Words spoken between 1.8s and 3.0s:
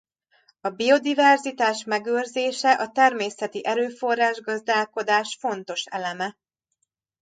megőrzése a